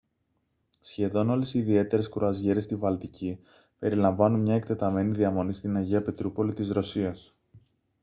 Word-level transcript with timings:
σχεδόν 0.79 1.29
όλες 1.29 1.53
οι 1.53 1.59
ιδιαίτερες 1.59 2.09
κρουαζιέρες 2.09 2.63
στη 2.63 2.75
βαλτική 2.75 3.39
περιλαμβάνουν 3.79 4.41
μια 4.41 4.53
εκτεταμένη 4.55 5.11
διαμονή 5.13 5.53
στην 5.53 5.75
αγία 5.75 6.01
πετρούπολη 6.01 6.53
της 6.53 6.69
ρωσίας 6.71 7.35